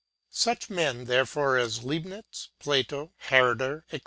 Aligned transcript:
Such 0.33 0.67
men 0.67 1.05
therefore 1.05 1.59
as 1.59 1.83
Leibnitz, 1.83 2.49
Plato, 2.59 3.13
Herder, 3.29 3.85
&c. 3.91 3.99